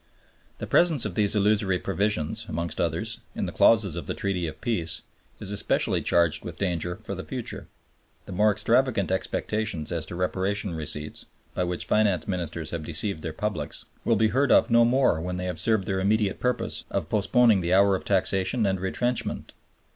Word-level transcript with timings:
The 0.57 0.65
presence 0.65 1.05
of 1.05 1.13
these 1.13 1.35
illusory 1.35 1.77
provisions 1.77 2.47
(amongst 2.49 2.81
others) 2.81 3.19
in 3.35 3.45
the 3.45 3.51
clauses 3.51 3.95
of 3.95 4.07
the 4.07 4.15
Treaty 4.15 4.47
of 4.47 4.59
Peace 4.59 5.03
is 5.39 5.51
especially 5.51 6.01
charged 6.01 6.43
with 6.43 6.57
danger 6.57 6.95
for 6.95 7.13
the 7.13 7.23
future. 7.23 7.67
The 8.25 8.31
more 8.31 8.51
extravagant 8.51 9.11
expectations 9.11 9.91
as 9.91 10.07
to 10.07 10.15
Reparation 10.15 10.73
receipts, 10.73 11.27
by 11.53 11.65
which 11.65 11.85
Finance 11.85 12.27
Ministers 12.27 12.71
have 12.71 12.81
deceived 12.81 13.21
their 13.21 13.31
publics, 13.31 13.85
will 14.03 14.15
be 14.15 14.29
heard 14.29 14.51
of 14.51 14.71
no 14.71 14.85
more 14.85 15.21
when 15.21 15.37
they 15.37 15.45
have 15.45 15.59
served 15.59 15.85
their 15.85 15.99
immediate 15.99 16.39
purpose 16.39 16.83
of 16.89 17.07
postponing 17.07 17.61
the 17.61 17.75
hour 17.75 17.95
of 17.95 18.03
taxation 18.03 18.65
and 18.65 18.79
retrenchment. 18.79 19.53